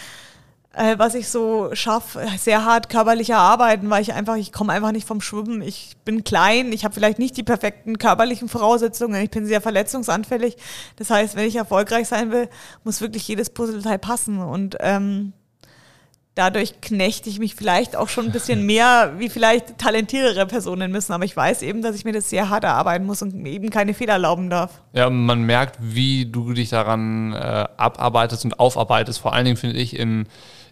äh, 0.77 0.99
was 0.99 1.15
ich 1.15 1.27
so 1.27 1.69
schaffe, 1.73 2.25
sehr 2.37 2.63
hart 2.63 2.89
körperlich 2.89 3.31
erarbeiten, 3.31 3.89
weil 3.89 4.01
ich 4.01 4.13
einfach, 4.13 4.35
ich 4.35 4.51
komme 4.51 4.73
einfach 4.73 4.91
nicht 4.91 5.07
vom 5.07 5.21
Schwimmen. 5.21 5.61
Ich 5.61 5.97
bin 6.05 6.23
klein, 6.23 6.71
ich 6.71 6.85
habe 6.85 6.93
vielleicht 6.93 7.19
nicht 7.19 7.35
die 7.35 7.43
perfekten 7.43 7.97
körperlichen 7.97 8.47
Voraussetzungen, 8.47 9.21
ich 9.21 9.31
bin 9.31 9.45
sehr 9.45 9.61
verletzungsanfällig. 9.61 10.55
Das 10.95 11.09
heißt, 11.09 11.35
wenn 11.35 11.47
ich 11.47 11.55
erfolgreich 11.55 12.07
sein 12.07 12.31
will, 12.31 12.47
muss 12.83 13.01
wirklich 13.01 13.27
jedes 13.27 13.49
Puzzleteil 13.49 13.97
passen. 13.97 14.39
Und 14.39 14.77
ähm, 14.79 15.33
dadurch 16.35 16.79
knechte 16.79 17.27
ich 17.29 17.39
mich 17.39 17.55
vielleicht 17.55 17.95
auch 17.95 18.09
schon 18.09 18.25
ein 18.25 18.31
bisschen 18.31 18.63
mehr, 18.67 19.13
wie 19.17 19.29
vielleicht 19.29 19.79
talentiertere 19.79 20.45
Personen 20.45 20.91
müssen. 20.91 21.11
Aber 21.11 21.25
ich 21.25 21.35
weiß 21.35 21.63
eben, 21.63 21.81
dass 21.81 21.95
ich 21.95 22.05
mir 22.05 22.13
das 22.13 22.29
sehr 22.29 22.49
hart 22.49 22.63
erarbeiten 22.63 23.07
muss 23.07 23.23
und 23.23 23.45
eben 23.47 23.71
keine 23.71 23.95
Fehler 23.95 24.13
erlauben 24.13 24.51
darf. 24.51 24.83
Ja, 24.93 25.09
man 25.09 25.41
merkt, 25.41 25.77
wie 25.81 26.27
du 26.27 26.53
dich 26.53 26.69
daran 26.69 27.33
äh, 27.33 27.65
abarbeitest 27.77 28.45
und 28.45 28.59
aufarbeitest. 28.59 29.19
Vor 29.19 29.33
allen 29.33 29.45
Dingen 29.45 29.57
finde 29.57 29.77
ich 29.77 29.97
in 29.97 30.27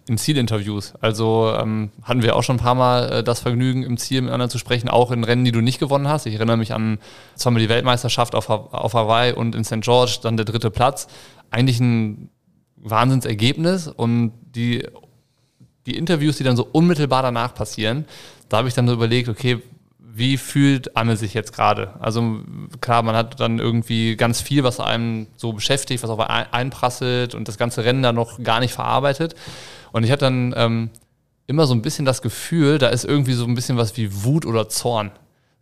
in 0.08 0.18
Zielinterviews. 0.18 0.94
Also 1.00 1.52
ähm, 1.58 1.90
hatten 2.02 2.22
wir 2.22 2.36
auch 2.36 2.42
schon 2.42 2.56
ein 2.56 2.60
paar 2.60 2.74
Mal 2.74 3.12
äh, 3.12 3.24
das 3.24 3.40
Vergnügen, 3.40 3.82
im 3.82 3.96
Ziel 3.96 4.20
miteinander 4.20 4.48
zu 4.48 4.58
sprechen, 4.58 4.88
auch 4.88 5.10
in 5.10 5.24
Rennen, 5.24 5.44
die 5.44 5.52
du 5.52 5.60
nicht 5.60 5.80
gewonnen 5.80 6.08
hast. 6.08 6.26
Ich 6.26 6.34
erinnere 6.34 6.56
mich 6.56 6.72
an 6.72 6.98
zweimal 7.34 7.60
die 7.60 7.68
Weltmeisterschaft 7.68 8.34
auf, 8.34 8.48
auf 8.48 8.94
Hawaii 8.94 9.32
und 9.32 9.54
in 9.54 9.64
St. 9.64 9.80
George, 9.80 10.18
dann 10.22 10.36
der 10.36 10.46
dritte 10.46 10.70
Platz. 10.70 11.08
Eigentlich 11.50 11.80
ein 11.80 12.30
Wahnsinnsergebnis 12.76 13.88
und 13.88 14.32
die, 14.54 14.86
die 15.86 15.96
Interviews, 15.96 16.36
die 16.36 16.44
dann 16.44 16.56
so 16.56 16.68
unmittelbar 16.70 17.22
danach 17.22 17.54
passieren, 17.54 18.04
da 18.48 18.58
habe 18.58 18.68
ich 18.68 18.74
dann 18.74 18.86
so 18.86 18.94
überlegt, 18.94 19.28
okay, 19.28 19.60
wie 19.98 20.38
fühlt 20.38 20.96
Anne 20.96 21.16
sich 21.16 21.34
jetzt 21.34 21.52
gerade? 21.52 21.94
Also 22.00 22.40
klar, 22.80 23.02
man 23.02 23.14
hat 23.14 23.38
dann 23.38 23.58
irgendwie 23.58 24.16
ganz 24.16 24.40
viel, 24.40 24.64
was 24.64 24.80
einem 24.80 25.26
so 25.36 25.52
beschäftigt, 25.52 26.02
was 26.02 26.08
auf 26.08 26.20
einprasselt 26.20 27.34
und 27.34 27.48
das 27.48 27.58
ganze 27.58 27.84
Rennen 27.84 28.02
dann 28.02 28.14
noch 28.14 28.42
gar 28.42 28.60
nicht 28.60 28.72
verarbeitet. 28.72 29.34
Und 29.96 30.04
ich 30.04 30.10
hatte 30.10 30.26
dann 30.26 30.52
ähm, 30.58 30.90
immer 31.46 31.66
so 31.66 31.72
ein 31.72 31.80
bisschen 31.80 32.04
das 32.04 32.20
Gefühl, 32.20 32.76
da 32.76 32.88
ist 32.88 33.06
irgendwie 33.06 33.32
so 33.32 33.46
ein 33.46 33.54
bisschen 33.54 33.78
was 33.78 33.96
wie 33.96 34.24
Wut 34.24 34.44
oder 34.44 34.68
Zorn. 34.68 35.10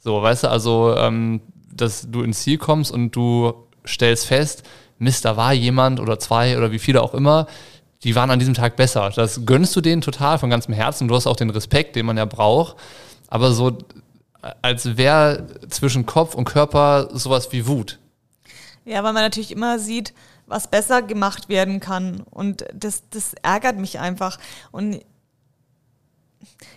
So, 0.00 0.20
weißt 0.20 0.42
du, 0.42 0.48
also, 0.48 0.92
ähm, 0.96 1.40
dass 1.72 2.10
du 2.10 2.22
ins 2.22 2.40
Ziel 2.40 2.58
kommst 2.58 2.90
und 2.90 3.12
du 3.12 3.54
stellst 3.86 4.26
fest, 4.26 4.64
Mist, 4.98 5.24
da 5.24 5.36
war 5.36 5.52
jemand 5.52 6.00
oder 6.00 6.18
zwei 6.18 6.58
oder 6.58 6.72
wie 6.72 6.80
viele 6.80 7.00
auch 7.00 7.14
immer, 7.14 7.46
die 8.02 8.16
waren 8.16 8.32
an 8.32 8.40
diesem 8.40 8.54
Tag 8.54 8.74
besser. 8.74 9.12
Das 9.14 9.46
gönnst 9.46 9.76
du 9.76 9.80
denen 9.80 10.02
total 10.02 10.40
von 10.40 10.50
ganzem 10.50 10.74
Herzen. 10.74 11.06
Du 11.06 11.14
hast 11.14 11.28
auch 11.28 11.36
den 11.36 11.50
Respekt, 11.50 11.94
den 11.94 12.04
man 12.04 12.16
ja 12.16 12.24
braucht. 12.24 12.74
Aber 13.28 13.52
so, 13.52 13.78
als 14.62 14.96
wäre 14.96 15.46
zwischen 15.68 16.06
Kopf 16.06 16.34
und 16.34 16.44
Körper 16.44 17.08
sowas 17.12 17.52
wie 17.52 17.68
Wut. 17.68 18.00
Ja, 18.84 19.04
weil 19.04 19.12
man 19.12 19.22
natürlich 19.22 19.52
immer 19.52 19.78
sieht, 19.78 20.12
was 20.46 20.68
besser 20.68 21.02
gemacht 21.02 21.48
werden 21.48 21.80
kann. 21.80 22.22
Und 22.30 22.64
das, 22.74 23.04
das 23.10 23.34
ärgert 23.42 23.76
mich 23.76 23.98
einfach. 23.98 24.38
Und 24.72 25.00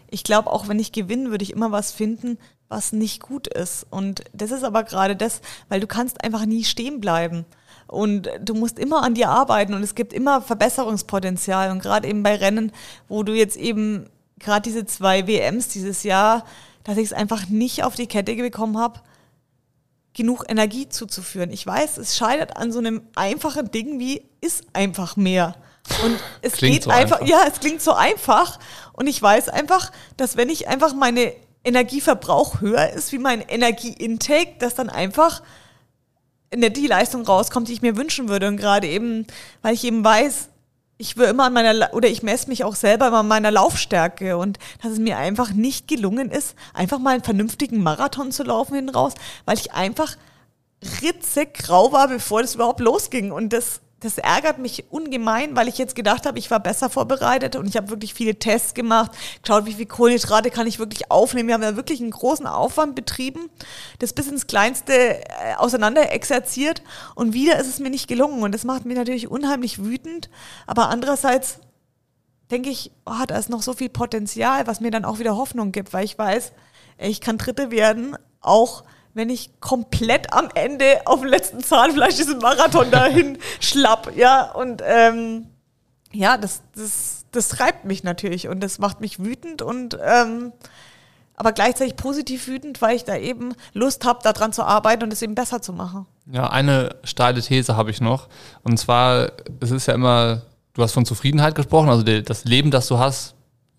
ich 0.10 0.24
glaube, 0.24 0.52
auch 0.52 0.68
wenn 0.68 0.80
ich 0.80 0.92
gewinne, 0.92 1.30
würde 1.30 1.44
ich 1.44 1.54
immer 1.54 1.72
was 1.72 1.92
finden, 1.92 2.38
was 2.70 2.92
nicht 2.92 3.22
gut 3.22 3.48
ist. 3.48 3.86
Und 3.90 4.24
das 4.34 4.52
ist 4.52 4.64
aber 4.64 4.84
gerade 4.84 5.16
das, 5.16 5.42
weil 5.70 5.80
du 5.80 5.88
kannst 5.88 6.24
einfach 6.24 6.46
nie 6.46 6.64
stehen 6.64 7.00
bleiben. 7.00 7.46
Und 7.88 8.30
du 8.42 8.54
musst 8.54 8.80
immer 8.80 9.04
an 9.04 9.14
dir 9.14 9.30
arbeiten 9.30 9.74
und 9.74 9.82
es 9.82 9.96
gibt 9.96 10.12
immer 10.12 10.42
Verbesserungspotenzial. 10.42 11.72
Und 11.72 11.80
gerade 11.80 12.08
eben 12.08 12.24
bei 12.24 12.36
Rennen, 12.36 12.72
wo 13.08 13.24
du 13.24 13.34
jetzt 13.34 13.56
eben 13.56 14.10
gerade 14.40 14.62
diese 14.62 14.86
zwei 14.86 15.28
WMs 15.28 15.70
dieses 15.70 16.04
Jahr, 16.04 16.46
dass 16.84 16.98
ich 16.98 17.06
es 17.06 17.14
einfach 17.14 17.48
nicht 17.48 17.84
auf 17.84 17.96
die 17.96 18.08
Kette 18.08 18.36
bekommen 18.36 18.78
habe, 18.78 19.00
genug 20.18 20.44
Energie 20.50 20.90
zuzuführen. 20.90 21.52
Ich 21.52 21.66
weiß, 21.66 21.98
es 21.98 22.18
scheitert 22.18 22.58
an 22.58 22.72
so 22.72 22.80
einem 22.80 23.04
einfachen 23.16 23.72
Ding 23.72 24.00
wie 24.00 24.24
ist 24.42 24.66
einfach 24.74 25.16
mehr. 25.16 25.56
Und 26.04 26.20
es 26.42 26.54
klingt 26.54 26.74
geht 26.74 26.84
so 26.84 26.90
einfach, 26.90 27.22
einfach, 27.22 27.30
ja, 27.30 27.46
es 27.48 27.60
klingt 27.60 27.82
so 27.82 27.94
einfach. 27.94 28.60
Und 28.94 29.08
ich 29.08 29.22
weiß 29.22 29.48
einfach, 29.50 29.92
dass 30.18 30.36
wenn 30.36 30.50
ich 30.50 30.68
einfach 30.68 30.94
meine 30.94 31.34
Energieverbrauch 31.64 32.62
höher 32.62 32.90
ist 32.90 33.12
wie 33.12 33.20
mein 33.20 33.42
Energieintake, 33.42 34.56
dass 34.60 34.76
dann 34.76 34.90
einfach 34.90 35.42
nicht 36.54 36.78
die 36.78 36.88
Leistung 36.88 37.24
rauskommt, 37.26 37.68
die 37.68 37.74
ich 37.74 37.82
mir 37.82 37.96
wünschen 37.96 38.28
würde. 38.28 38.48
Und 38.48 38.58
gerade 38.58 38.88
eben, 38.88 39.28
weil 39.62 39.74
ich 39.74 39.84
eben 39.84 40.04
weiß, 40.04 40.50
ich 40.98 41.18
will 41.18 41.28
immer 41.28 41.46
an 41.46 41.54
meiner, 41.54 41.94
oder 41.94 42.10
ich 42.10 42.24
messe 42.24 42.50
mich 42.50 42.64
auch 42.64 42.76
selber 42.76 43.08
immer 43.08 43.20
an 43.20 43.28
meiner 43.28 43.52
Laufstärke 43.52 44.38
und 44.38 44.58
dass 44.82 44.94
es 44.94 45.00
mir 45.00 45.18
einfach 45.18 45.52
nicht 45.52 45.88
gelungen 45.88 46.32
ist, 46.32 46.56
einfach 46.74 47.00
mal 47.00 47.12
einen 47.12 47.24
vernünftigen 47.24 47.84
Marathon 47.84 48.32
zu 48.32 48.44
laufen 48.44 48.76
hin 48.76 48.90
raus, 48.90 49.14
weil 49.46 49.58
ich 49.58 49.74
einfach 49.74 50.18
ritzig 51.02 51.54
grau 51.54 51.92
war, 51.92 52.08
bevor 52.08 52.42
das 52.42 52.56
überhaupt 52.56 52.80
losging. 52.80 53.32
Und 53.32 53.54
das 53.54 53.82
das 54.00 54.20
ärgert 54.20 54.60
mich 54.60 54.86
ungemein, 54.92 55.56
weil 55.56 55.68
ich 55.68 55.80
jetzt 55.80 55.96
gedacht 55.96 56.28
habe, 56.28 56.38
ich 56.38 56.52
war 56.52 56.60
besser 56.60 56.90
vorbereitet 56.90 57.56
und 57.56 57.68
ich 57.68 57.76
habe 57.78 57.90
wirklich 57.90 58.14
viele 58.14 58.36
Tests 58.36 58.76
gemacht, 58.76 59.12
geschaut, 59.42 59.66
wie 59.66 59.74
viel 59.74 59.88
Kohlenhydrate 59.88 60.52
kann 60.52 60.68
ich 60.68 60.78
wirklich 60.78 61.10
aufnehmen. 61.10 61.48
Wir 61.48 61.56
haben 61.56 61.64
ja 61.64 61.76
wirklich 61.76 62.00
einen 62.00 62.12
großen 62.12 62.46
Aufwand 62.46 62.94
betrieben, 62.94 63.50
das 63.98 64.14
bis 64.14 64.28
ins 64.28 64.46
Kleinste 64.46 64.94
äh, 64.94 65.56
auseinander 65.58 66.12
exerziert. 66.12 66.84
Und 67.16 67.34
wieder 67.34 67.60
ist 67.60 67.68
es 67.68 67.80
mir 67.80 67.90
nicht 67.90 68.08
gelungen. 68.08 68.44
Und 68.44 68.54
das 68.54 68.66
macht 68.66 68.86
mich 68.86 68.98
natürlich 68.98 69.30
unheimlich 69.30 69.84
wütend, 69.84 70.30
aber 70.68 70.90
andererseits 70.90 71.60
denke 72.52 72.70
ich, 72.70 72.92
oh, 73.06 73.26
da 73.28 73.38
ist 73.38 73.50
noch 73.50 73.64
so 73.64 73.74
viel 73.74 73.90
Potenzial, 73.90 74.68
was 74.68 74.80
mir 74.80 74.92
dann 74.92 75.06
auch 75.06 75.20
wieder 75.20 75.36
Hoffnung 75.36 75.72
gibt, 75.72 75.92
weil 75.92 76.06
ich 76.06 76.18
weiß, 76.18 76.54
ich 77.00 77.20
kann 77.20 77.38
Dritte 77.38 77.72
werden, 77.72 78.16
auch 78.42 78.84
wenn 79.18 79.32
ich 79.32 79.60
komplett 79.60 80.32
am 80.32 80.48
Ende 80.54 81.02
auf 81.06 81.22
dem 81.22 81.30
letzten 81.30 81.60
Zahnfleisch 81.60 82.18
diesen 82.18 82.38
Marathon 82.38 82.92
dahin 82.92 83.40
schlapp, 83.60 84.16
ja, 84.16 84.52
und 84.52 84.84
ähm, 84.86 85.48
ja, 86.14 86.38
das, 86.38 86.62
das, 86.76 87.26
das 87.32 87.50
treibt 87.50 87.84
mich 87.84 88.04
natürlich 88.04 88.48
und 88.48 88.62
das 88.62 88.78
macht 88.78 89.02
mich 89.02 89.18
wütend 89.20 89.64
und 89.64 89.98
ähm, 90.02 90.54
aber 91.36 91.52
gleichzeitig 91.52 91.96
positiv 91.96 92.48
wütend, 92.48 92.80
weil 92.82 92.96
ich 92.96 93.06
da 93.06 93.16
eben 93.16 93.54
Lust 93.74 94.06
habe, 94.06 94.20
daran 94.22 94.54
zu 94.54 94.64
arbeiten 94.64 95.04
und 95.04 95.14
es 95.14 95.22
eben 95.24 95.36
besser 95.36 95.64
zu 95.64 95.74
machen. 95.74 96.06
Ja, 96.32 96.50
eine 96.50 96.96
steile 97.04 97.42
These 97.42 97.76
habe 97.76 97.92
ich 97.92 98.02
noch. 98.02 98.28
Und 98.64 98.78
zwar, 98.78 99.32
es 99.60 99.70
ist 99.70 99.88
ja 99.88 99.94
immer, 99.94 100.44
du 100.74 100.82
hast 100.82 100.94
von 100.94 101.06
Zufriedenheit 101.06 101.54
gesprochen, 101.54 101.90
also 101.90 102.04
das 102.04 102.46
Leben, 102.46 102.72
das 102.72 102.88
du 102.88 102.98
hast, 102.98 103.36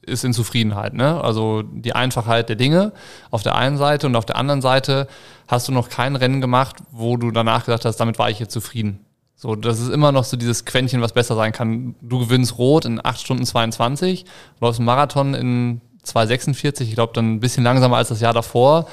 ist 0.08 0.24
in 0.24 0.32
Zufriedenheit. 0.32 0.94
Ne? 0.94 1.20
Also 1.22 1.62
die 1.62 1.94
Einfachheit 1.94 2.48
der 2.48 2.56
Dinge 2.56 2.92
auf 3.30 3.42
der 3.42 3.54
einen 3.54 3.76
Seite 3.76 4.06
und 4.06 4.16
auf 4.16 4.26
der 4.26 4.36
anderen 4.36 4.62
Seite 4.62 5.06
hast 5.46 5.68
du 5.68 5.72
noch 5.72 5.88
kein 5.88 6.16
Rennen 6.16 6.40
gemacht, 6.40 6.76
wo 6.90 7.16
du 7.16 7.30
danach 7.30 7.64
gesagt 7.64 7.84
hast, 7.84 7.96
damit 7.96 8.18
war 8.18 8.30
ich 8.30 8.38
jetzt 8.38 8.52
zufrieden. 8.52 9.00
So, 9.40 9.54
das 9.54 9.78
ist 9.78 9.90
immer 9.90 10.10
noch 10.10 10.24
so 10.24 10.36
dieses 10.36 10.64
Quäntchen, 10.64 11.00
was 11.00 11.12
besser 11.12 11.36
sein 11.36 11.52
kann. 11.52 11.94
Du 12.02 12.18
gewinnst 12.18 12.58
rot 12.58 12.84
in 12.84 13.00
8 13.04 13.20
Stunden 13.20 13.46
22, 13.46 14.24
läufst 14.60 14.80
einen 14.80 14.86
Marathon 14.86 15.34
in 15.34 15.80
2,46, 16.04 16.82
ich 16.82 16.94
glaube 16.94 17.12
dann 17.14 17.34
ein 17.34 17.40
bisschen 17.40 17.62
langsamer 17.62 17.98
als 17.98 18.08
das 18.08 18.20
Jahr 18.20 18.32
davor. 18.32 18.86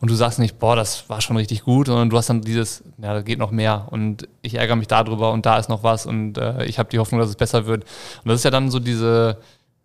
Und 0.00 0.10
du 0.10 0.14
sagst 0.14 0.38
nicht, 0.38 0.58
boah, 0.58 0.76
das 0.76 1.10
war 1.10 1.20
schon 1.20 1.36
richtig 1.36 1.62
gut, 1.64 1.88
sondern 1.88 2.08
du 2.08 2.16
hast 2.16 2.30
dann 2.30 2.40
dieses, 2.40 2.82
ja, 2.96 3.12
da 3.12 3.20
geht 3.20 3.38
noch 3.38 3.50
mehr 3.50 3.88
und 3.90 4.26
ich 4.40 4.54
ärgere 4.54 4.76
mich 4.76 4.88
darüber 4.88 5.32
und 5.32 5.44
da 5.44 5.58
ist 5.58 5.68
noch 5.68 5.82
was 5.82 6.06
und 6.06 6.38
äh, 6.38 6.64
ich 6.64 6.78
habe 6.78 6.88
die 6.88 6.98
Hoffnung, 6.98 7.20
dass 7.20 7.28
es 7.28 7.36
besser 7.36 7.66
wird. 7.66 7.84
Und 8.24 8.28
das 8.30 8.36
ist 8.36 8.44
ja 8.44 8.50
dann 8.50 8.70
so 8.70 8.78
diese, 8.78 9.36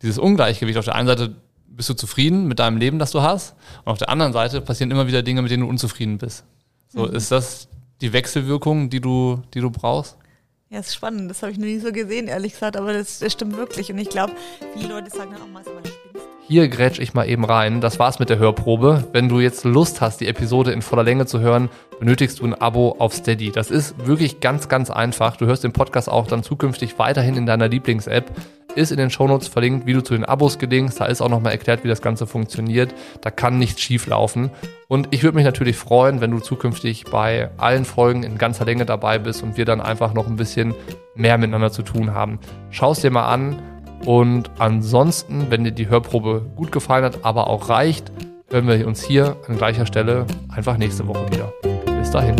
dieses 0.05 0.19
Ungleichgewicht. 0.19 0.77
Auf 0.77 0.85
der 0.85 0.95
einen 0.95 1.07
Seite 1.07 1.35
bist 1.67 1.89
du 1.89 1.93
zufrieden 1.93 2.47
mit 2.47 2.59
deinem 2.59 2.77
Leben, 2.77 2.99
das 2.99 3.11
du 3.11 3.21
hast, 3.21 3.55
und 3.83 3.91
auf 3.91 3.97
der 3.97 4.09
anderen 4.09 4.31
Seite 4.31 4.61
passieren 4.61 4.91
immer 4.91 5.07
wieder 5.07 5.23
Dinge, 5.23 5.41
mit 5.41 5.51
denen 5.51 5.63
du 5.63 5.69
unzufrieden 5.69 6.17
bist. 6.17 6.45
So, 6.87 7.05
mhm. 7.05 7.15
ist 7.15 7.31
das 7.31 7.67
die 8.01 8.13
Wechselwirkung, 8.13 8.89
die 8.89 9.01
du, 9.01 9.41
die 9.53 9.59
du 9.59 9.69
brauchst? 9.69 10.17
Ja, 10.69 10.79
ist 10.79 10.95
spannend. 10.95 11.29
Das 11.29 11.41
habe 11.41 11.51
ich 11.51 11.57
noch 11.57 11.65
nie 11.65 11.79
so 11.79 11.91
gesehen, 11.91 12.27
ehrlich 12.27 12.53
gesagt, 12.53 12.77
aber 12.77 12.93
das, 12.93 13.19
das 13.19 13.33
stimmt 13.33 13.57
wirklich. 13.57 13.91
Und 13.91 13.97
ich 13.97 14.09
glaube, 14.09 14.33
viele 14.73 14.89
Leute 14.89 15.09
sagen 15.09 15.31
dann 15.31 15.41
auch 15.41 15.47
mal, 15.47 15.63
mal 15.63 15.83
hier 16.47 16.67
grätsch 16.67 16.99
ich 16.99 17.13
mal 17.13 17.27
eben 17.27 17.43
rein. 17.43 17.81
Das 17.81 17.97
war's 17.97 18.19
mit 18.19 18.29
der 18.29 18.37
Hörprobe. 18.37 19.03
Wenn 19.11 19.29
du 19.29 19.39
jetzt 19.39 19.63
Lust 19.63 20.01
hast, 20.01 20.21
die 20.21 20.27
Episode 20.27 20.71
in 20.71 20.83
voller 20.83 21.03
Länge 21.03 21.25
zu 21.25 21.39
hören, 21.39 21.69
benötigst 21.99 22.39
du 22.39 22.45
ein 22.45 22.53
Abo 22.53 22.95
auf 22.99 23.13
Steady. 23.13 23.51
Das 23.51 23.71
ist 23.71 24.05
wirklich 24.05 24.41
ganz, 24.41 24.69
ganz 24.69 24.91
einfach. 24.91 25.37
Du 25.37 25.47
hörst 25.47 25.63
den 25.63 25.73
Podcast 25.73 26.09
auch 26.09 26.27
dann 26.27 26.43
zukünftig 26.43 26.99
weiterhin 26.99 27.35
in 27.35 27.47
deiner 27.47 27.67
Lieblings-App. 27.67 28.31
Ist 28.75 28.91
in 28.91 28.97
den 28.97 29.09
Shownotes 29.09 29.47
verlinkt, 29.47 29.87
wie 29.87 29.93
du 29.93 30.03
zu 30.03 30.13
den 30.13 30.25
Abos 30.25 30.59
gelingst. 30.59 30.99
Da 30.99 31.05
ist 31.05 31.21
auch 31.21 31.29
nochmal 31.29 31.53
erklärt, 31.53 31.83
wie 31.83 31.87
das 31.87 32.01
Ganze 32.01 32.27
funktioniert. 32.27 32.93
Da 33.21 33.31
kann 33.31 33.57
nichts 33.57 33.81
schief 33.81 34.05
laufen. 34.05 34.51
Und 34.87 35.07
ich 35.11 35.23
würde 35.23 35.37
mich 35.37 35.45
natürlich 35.45 35.77
freuen, 35.77 36.21
wenn 36.21 36.31
du 36.31 36.39
zukünftig 36.39 37.05
bei 37.05 37.49
allen 37.57 37.85
Folgen 37.85 38.23
in 38.23 38.37
ganzer 38.37 38.65
Länge 38.65 38.85
dabei 38.85 39.17
bist 39.17 39.41
und 39.41 39.57
wir 39.57 39.65
dann 39.65 39.81
einfach 39.81 40.13
noch 40.13 40.27
ein 40.27 40.35
bisschen 40.35 40.75
mehr 41.15 41.37
miteinander 41.37 41.71
zu 41.71 41.81
tun 41.81 42.13
haben. 42.13 42.39
Schau 42.69 42.91
es 42.91 42.99
dir 42.99 43.11
mal 43.11 43.27
an 43.27 43.61
und 44.05 44.51
ansonsten, 44.59 45.47
wenn 45.49 45.63
dir 45.63 45.71
die 45.71 45.89
Hörprobe 45.89 46.45
gut 46.55 46.71
gefallen 46.71 47.05
hat, 47.05 47.23
aber 47.23 47.47
auch 47.47 47.69
reicht, 47.69 48.11
hören 48.49 48.67
wir 48.67 48.87
uns 48.87 49.03
hier 49.03 49.35
an 49.47 49.57
gleicher 49.57 49.85
Stelle 49.85 50.25
einfach 50.49 50.77
nächste 50.77 51.07
Woche 51.07 51.25
wieder. 51.31 51.51
Bis 51.99 52.11
dahin. 52.11 52.35